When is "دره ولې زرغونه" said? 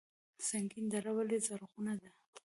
0.93-1.93